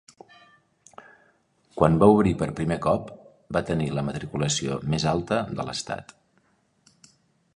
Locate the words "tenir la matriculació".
3.69-4.79